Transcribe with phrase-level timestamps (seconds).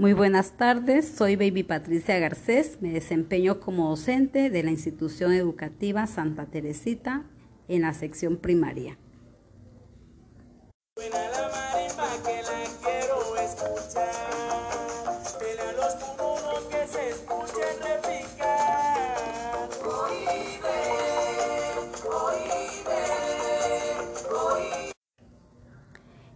[0.00, 6.06] Muy buenas tardes, soy Baby Patricia Garcés, me desempeño como docente de la institución educativa
[6.06, 7.24] Santa Teresita
[7.68, 8.96] en la sección primaria.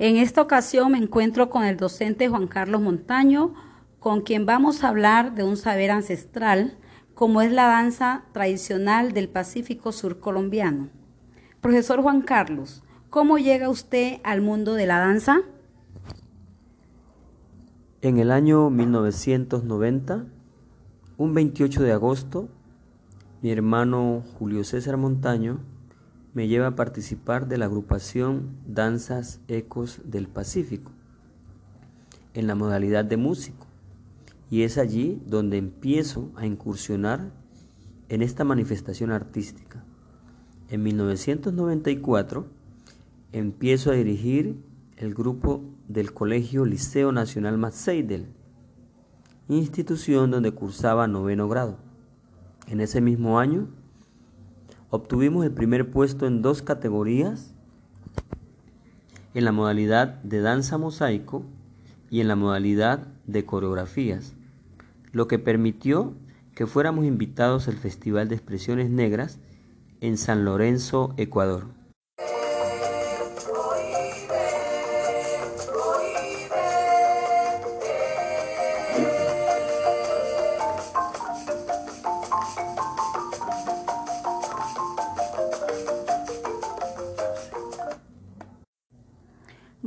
[0.00, 3.54] En esta ocasión me encuentro con el docente Juan Carlos Montaño,
[3.98, 6.78] con quien vamos a hablar de un saber ancestral,
[7.14, 10.88] como es la danza tradicional del Pacífico Sur colombiano.
[11.60, 15.40] Profesor Juan Carlos, ¿cómo llega usted al mundo de la danza?
[18.00, 20.26] En el año 1990,
[21.16, 22.48] un 28 de agosto,
[23.42, 25.58] mi hermano Julio César Montaño
[26.34, 30.92] me lleva a participar de la agrupación Danzas Ecos del Pacífico
[32.34, 33.66] en la modalidad de músico.
[34.50, 37.30] Y es allí donde empiezo a incursionar
[38.08, 39.84] en esta manifestación artística.
[40.70, 42.46] En 1994
[43.32, 44.56] empiezo a dirigir
[44.96, 48.26] el grupo del Colegio Liceo Nacional Matseidel,
[49.48, 51.78] institución donde cursaba noveno grado.
[52.66, 53.68] En ese mismo año
[54.90, 57.52] Obtuvimos el primer puesto en dos categorías,
[59.34, 61.44] en la modalidad de danza mosaico
[62.10, 64.34] y en la modalidad de coreografías,
[65.12, 66.14] lo que permitió
[66.54, 69.38] que fuéramos invitados al Festival de Expresiones Negras
[70.00, 71.77] en San Lorenzo, Ecuador.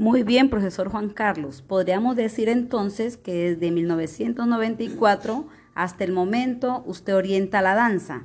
[0.02, 1.62] Muy bien, profesor Juan Carlos.
[1.62, 5.46] Podríamos decir entonces que desde 1994
[5.76, 8.24] hasta el momento usted orienta la danza.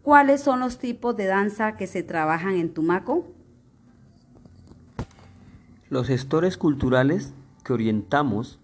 [0.00, 3.26] ¿Cuáles son los tipos de danza que se trabajan en Tumaco?
[5.90, 7.34] Los gestores culturales
[7.64, 8.58] que orientamos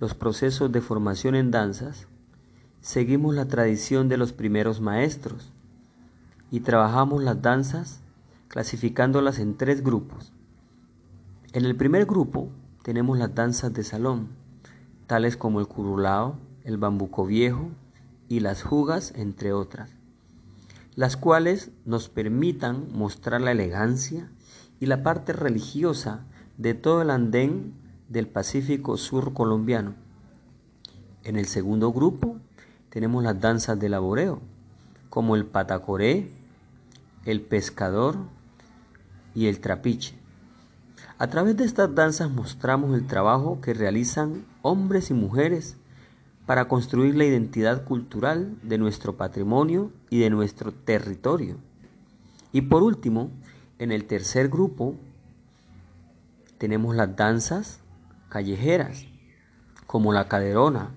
[0.00, 2.08] los procesos de formación en danzas,
[2.80, 5.52] seguimos la tradición de los primeros maestros
[6.50, 8.00] y trabajamos las danzas
[8.48, 10.32] clasificándolas en tres grupos
[11.52, 12.48] en el primer grupo
[12.82, 14.28] tenemos las danzas de salón,
[15.06, 17.68] tales como el curulao, el bambuco viejo
[18.28, 19.90] y las jugas, entre otras,
[20.94, 24.30] las cuales nos permitan mostrar la elegancia
[24.80, 26.24] y la parte religiosa
[26.56, 27.74] de todo el andén
[28.08, 29.94] del Pacífico Sur colombiano.
[31.22, 32.38] En el segundo grupo
[32.88, 34.40] tenemos las danzas de laboreo,
[35.10, 36.30] como el patacoré,
[37.26, 38.16] el pescador
[39.34, 40.21] y el trapiche.
[41.18, 45.76] A través de estas danzas mostramos el trabajo que realizan hombres y mujeres
[46.46, 51.56] para construir la identidad cultural de nuestro patrimonio y de nuestro territorio.
[52.52, 53.30] Y por último,
[53.78, 54.94] en el tercer grupo
[56.58, 57.80] tenemos las danzas
[58.28, 59.06] callejeras,
[59.86, 60.90] como la caderona,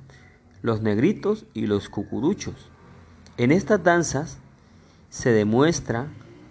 [0.61, 2.69] los negritos y los cucuruchos.
[3.37, 4.37] En estas danzas
[5.09, 6.07] se demuestra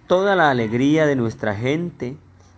[0.06, 2.16] toda la alegría de nuestra gente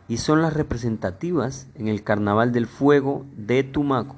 [0.09, 4.17] y son las representativas en el Carnaval del Fuego de Tumaco.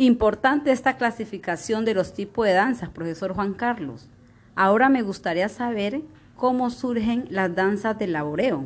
[0.00, 4.08] Importante esta clasificación de los tipos de danzas, profesor Juan Carlos.
[4.54, 6.00] Ahora me gustaría saber
[6.36, 8.64] cómo surgen las danzas del laboreo.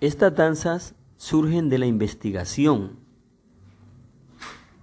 [0.00, 3.00] Estas danzas surgen de la investigación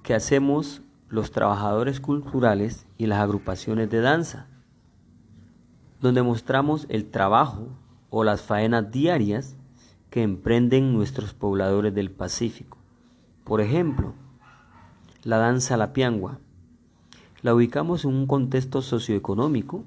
[0.04, 4.46] que hacemos los trabajadores culturales y las agrupaciones de danza,
[6.00, 7.70] donde mostramos el trabajo
[8.12, 9.58] o las faenas diarias
[10.12, 12.79] que emprenden nuestros pobladores del Pacífico.
[13.50, 14.14] Por ejemplo,
[15.24, 16.38] la danza la piangua.
[17.42, 19.86] La ubicamos en un contexto socioeconómico,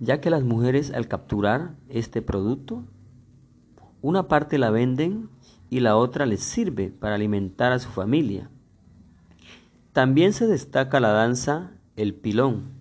[0.00, 2.82] ya que las mujeres al capturar este producto,
[4.02, 5.28] una parte la venden
[5.70, 8.50] y la otra les sirve para alimentar a su familia.
[9.92, 12.72] También se destaca la danza el pilón.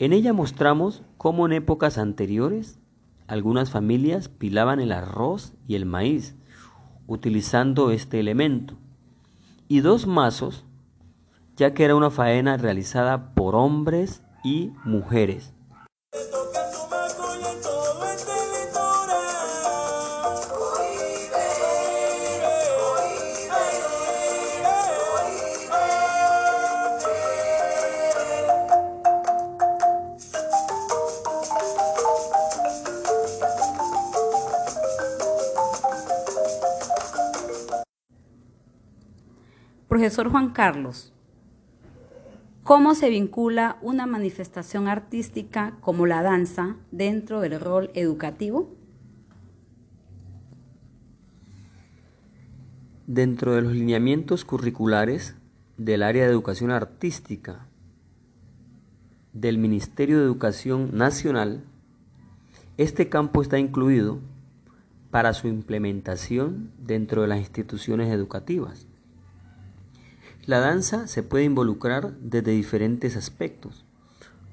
[0.00, 2.80] En ella mostramos cómo en épocas anteriores
[3.28, 6.34] algunas familias pilaban el arroz y el maíz
[7.08, 8.74] utilizando este elemento,
[9.66, 10.64] y dos mazos,
[11.56, 15.52] ya que era una faena realizada por hombres y mujeres.
[39.98, 41.12] Profesor Juan Carlos,
[42.62, 48.76] ¿cómo se vincula una manifestación artística como la danza dentro del rol educativo?
[53.08, 55.34] Dentro de los lineamientos curriculares
[55.78, 57.66] del área de educación artística
[59.32, 61.64] del Ministerio de Educación Nacional,
[62.76, 64.20] este campo está incluido
[65.10, 68.86] para su implementación dentro de las instituciones educativas.
[70.48, 73.84] La danza se puede involucrar desde diferentes aspectos.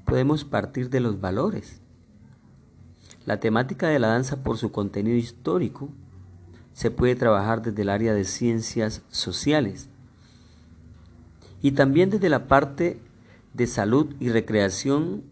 [0.04, 1.80] Podemos partir de los valores.
[3.26, 5.88] La temática de la danza por su contenido histórico
[6.74, 9.88] se puede trabajar desde el área de ciencias sociales
[11.62, 13.00] y también desde la parte
[13.54, 15.24] de salud y recreación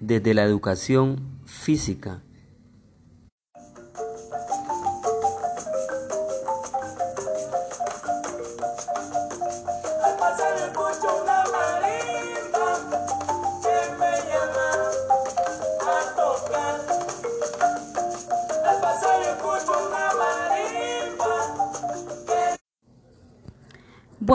[0.00, 2.22] desde la educación física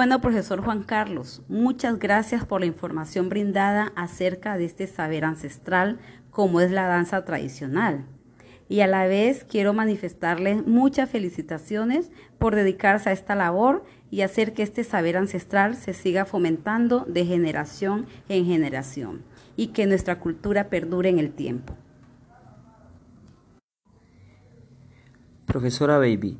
[0.01, 5.99] Bueno, profesor Juan Carlos, muchas gracias por la información brindada acerca de este saber ancestral
[6.31, 8.07] como es la danza tradicional.
[8.67, 12.09] Y a la vez quiero manifestarles muchas felicitaciones
[12.39, 17.23] por dedicarse a esta labor y hacer que este saber ancestral se siga fomentando de
[17.27, 19.21] generación en generación
[19.55, 21.75] y que nuestra cultura perdure en el tiempo.
[25.45, 26.39] Profesora Baby,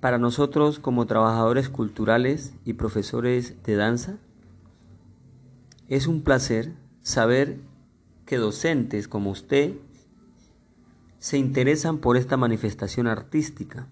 [0.00, 4.18] para nosotros como trabajadores culturales y profesores de danza,
[5.88, 6.72] es un placer
[7.02, 7.60] saber
[8.26, 9.74] que docentes como usted
[11.18, 13.88] se interesan por esta manifestación artística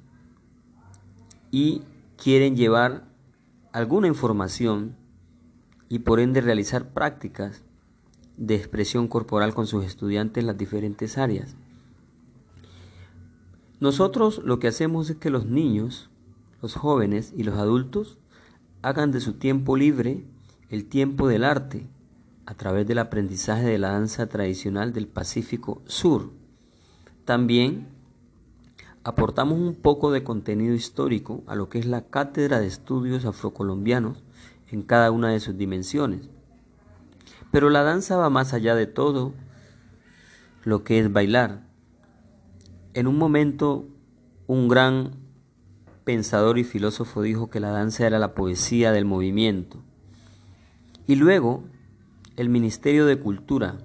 [1.50, 1.82] y
[2.22, 3.04] quieren llevar
[3.72, 4.96] alguna información
[5.88, 7.62] y por ende realizar prácticas
[8.36, 11.56] de expresión corporal con sus estudiantes en las diferentes áreas.
[13.78, 16.08] Nosotros lo que hacemos es que los niños,
[16.62, 18.18] los jóvenes y los adultos
[18.82, 20.24] hagan de su tiempo libre
[20.70, 21.86] el tiempo del arte
[22.46, 26.30] a través del aprendizaje de la danza tradicional del Pacífico Sur.
[27.24, 27.88] También
[29.04, 34.22] aportamos un poco de contenido histórico a lo que es la Cátedra de Estudios Afrocolombianos
[34.70, 36.28] en cada una de sus dimensiones.
[37.50, 39.34] Pero la danza va más allá de todo
[40.64, 41.65] lo que es bailar.
[42.96, 43.84] En un momento,
[44.46, 45.10] un gran
[46.04, 49.82] pensador y filósofo dijo que la danza era la poesía del movimiento.
[51.06, 51.62] Y luego,
[52.36, 53.76] el Ministerio de Cultura,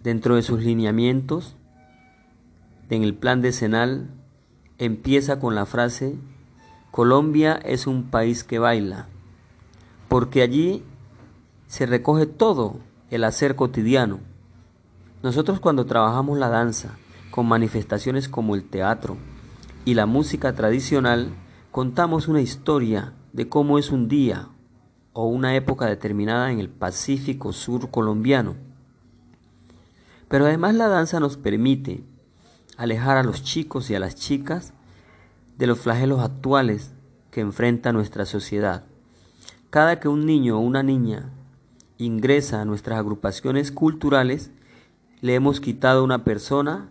[0.00, 1.56] dentro de sus lineamientos,
[2.88, 4.10] en el plan decenal,
[4.78, 6.14] empieza con la frase,
[6.92, 9.08] Colombia es un país que baila,
[10.06, 10.84] porque allí
[11.66, 12.78] se recoge todo
[13.10, 14.20] el hacer cotidiano.
[15.24, 16.96] Nosotros cuando trabajamos la danza,
[17.34, 19.16] con manifestaciones como el teatro
[19.84, 21.34] y la música tradicional,
[21.72, 24.50] contamos una historia de cómo es un día
[25.14, 28.54] o una época determinada en el Pacífico Sur colombiano.
[30.28, 32.04] Pero además la danza nos permite
[32.76, 34.72] alejar a los chicos y a las chicas
[35.58, 36.92] de los flagelos actuales
[37.32, 38.84] que enfrenta nuestra sociedad.
[39.70, 41.32] Cada que un niño o una niña
[41.98, 44.52] ingresa a nuestras agrupaciones culturales,
[45.20, 46.90] le hemos quitado una persona